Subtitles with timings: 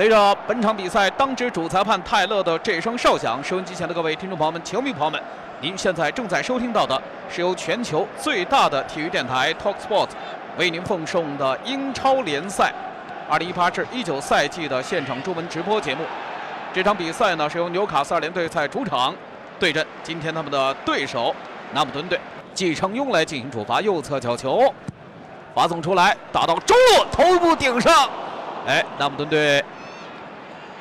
[0.00, 5.22] 随着本场比赛当值主裁判泰勒的这声哨响，收音机前的各位听众朋友们、球迷朋友们，
[5.60, 10.08] 您现在正在收听到的是由全球最大的体育电台 Talk Sport
[10.56, 12.72] 为您奉送的英超联赛
[13.28, 16.02] 2018至19赛季的现场中文直播节目。
[16.72, 19.14] 这场比赛呢是由纽卡斯尔联队在主场
[19.58, 21.36] 对阵今天他们的对手
[21.74, 22.18] 南普敦队，
[22.54, 24.72] 季承庸来进行主罚，右侧角球
[25.54, 28.08] 发送出来，打到中路，头部顶上，
[28.66, 29.62] 哎，南普敦队。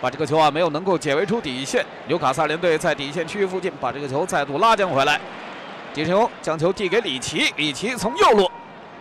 [0.01, 5.19] 把这个球啊没有能够解围出底线，纽卡萨联队在底线区域附近把这个球再度拉将回来。
[5.93, 8.49] 季承庸将球递给里奇，里奇从右路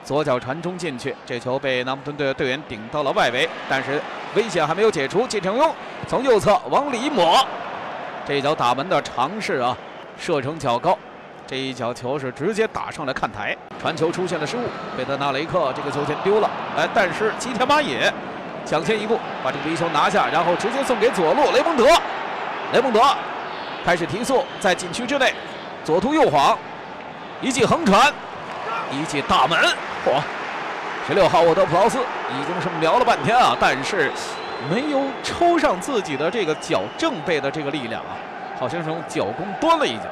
[0.02, 4.00] 左脚传中进去，这球被南普顿队的队员顶到了外围，但是
[4.34, 5.26] 危险还没有解除。
[5.26, 5.70] 季承庸
[6.06, 7.46] 从右侧往里抹，
[8.26, 9.76] 这一脚打门的尝试啊，
[10.18, 10.98] 射程较高，
[11.46, 14.60] 这一脚球是直接打上来看台，传球出现了失误，
[14.96, 18.12] 贝德纳雷克这个球权丢了，哎，但是吉田麻也。
[18.68, 21.86] 抢先一步把这个皮球拿下，然后直接送给左路雷蒙德。
[22.70, 23.00] 雷蒙德
[23.82, 25.32] 开始提速，在禁区之内
[25.82, 26.56] 左突右晃，
[27.40, 28.12] 一记横传，
[28.90, 29.58] 一记大门。
[30.04, 30.20] 嚯！
[31.06, 34.12] 十六号沃德普劳斯已经是瞄了半天啊，但是
[34.70, 38.12] 没有抽上自己的这个脚正背的这个力量啊，
[38.60, 40.04] 好像是用脚弓端了一脚。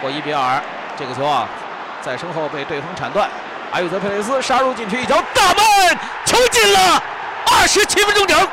[0.00, 0.60] 过伊比尔
[0.96, 1.46] 这个球啊，
[2.02, 3.28] 在身后被对方铲断。
[3.70, 7.00] 阿尤泽佩雷斯杀入禁区，一脚大门，球进了。
[7.66, 8.48] 十七分钟整，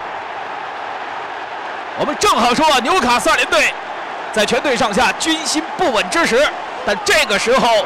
[2.00, 3.74] 我们正好说啊，纽卡斯尔联队
[4.34, 6.48] 在全队上下军心不稳之时，
[6.86, 7.86] 但这个时候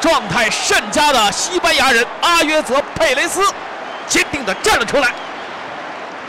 [0.00, 3.42] 状态甚佳的西班牙人阿约泽佩雷斯
[4.06, 5.12] 坚定地站了出来。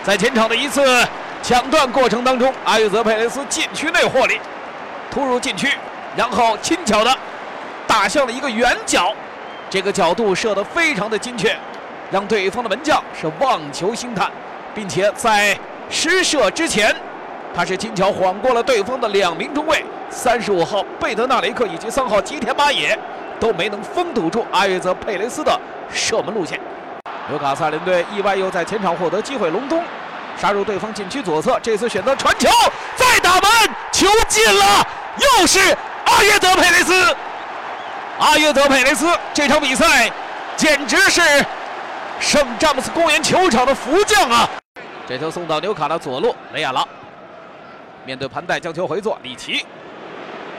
[0.03, 1.05] 在前场的一次
[1.43, 4.39] 抢断过程当中，阿约泽佩雷斯禁区内获利，
[5.11, 5.77] 突入禁区，
[6.15, 7.17] 然后轻巧地
[7.85, 9.13] 打向了一个圆角，
[9.69, 11.57] 这个角度射得非常的精确。
[12.09, 14.31] 让对方的门将是望球兴叹，
[14.73, 15.57] 并且在
[15.89, 16.95] 失射之前，
[17.53, 22.97] 他是轻巧晃过了对方的两名中卫，三十五号贝德纳雷克以及三号吉田麻也
[23.39, 25.59] 都没能封堵住阿约泽佩雷斯的
[25.91, 26.59] 射门路线。
[27.29, 29.83] 纽卡萨林队意外又在前场获得机会，隆中
[30.39, 32.47] 杀入对方禁区左侧，这次选择传球，
[32.95, 33.43] 再打门，
[33.91, 34.87] 球进了，
[35.39, 35.59] 又是
[36.05, 37.15] 阿约泽佩雷斯。
[38.19, 40.09] 阿约泽佩雷斯这场比赛
[40.55, 41.21] 简直是。
[42.19, 44.49] 圣詹姆斯公园球场的福将啊！
[45.07, 46.85] 这球送到纽卡的左路，雷亚拉
[48.05, 49.65] 面对盘带将球回做，里奇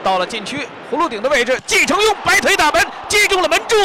[0.03, 3.75] 到了禁区葫芦顶的位置，季承用摆腿打门，击中了门柱。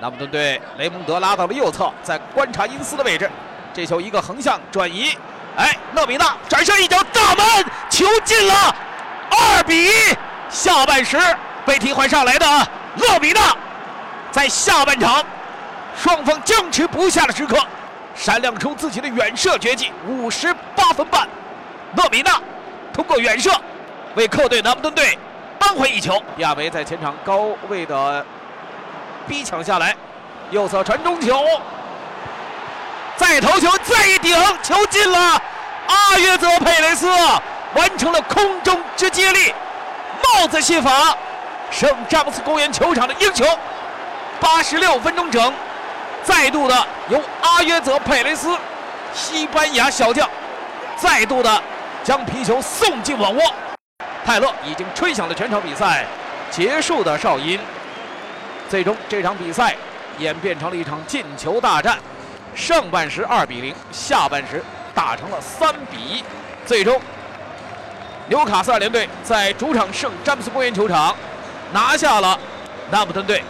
[0.00, 3.30] 南普顿队雷蒙德拉到了右侧，在观察因斯的位置，
[3.72, 5.16] 这球一个横向转移，
[5.56, 8.74] 哎，勒比纳转身一脚大门，球进了，
[9.30, 9.90] 二比一。
[10.48, 11.18] 下半时
[11.64, 12.46] 被替换上来的
[12.96, 13.40] 勒比纳
[14.30, 15.24] 在下半场。
[15.96, 17.56] 双方僵持不下的时刻，
[18.14, 21.26] 闪亮出自己的远射绝技，五十八分半。
[21.96, 22.38] 勒米纳
[22.92, 23.50] 通过远射
[24.14, 25.18] 为客队南普顿队
[25.58, 26.22] 扳回一球。
[26.36, 28.24] 亚维在前场高位的
[29.26, 29.96] 逼抢下来，
[30.50, 31.42] 右侧传中球，
[33.16, 35.40] 再头球，再一顶，球进了。
[35.86, 37.08] 阿约泽佩雷斯
[37.74, 39.54] 完成了空中之接力，
[40.22, 41.16] 帽子戏法，
[41.70, 43.46] 圣詹姆斯公园球场的英雄。
[44.38, 45.52] 八十六分钟整。
[46.26, 48.58] 再度的由阿约泽佩雷斯，
[49.14, 50.28] 西班牙小将，
[50.96, 51.62] 再度的
[52.02, 53.40] 将皮球送进网窝。
[54.24, 56.04] 泰勒已经吹响了全场比赛
[56.50, 57.60] 结束的哨音。
[58.68, 59.76] 最终这场比赛
[60.18, 61.96] 演变成了一场进球大战，
[62.56, 64.60] 上半时二比零，下半时
[64.92, 66.24] 打成了三比一。
[66.66, 67.00] 最终，
[68.26, 71.14] 纽卡斯尔联队在主场圣詹姆斯公园球场
[71.72, 72.36] 拿下了
[72.90, 73.44] 南普顿队。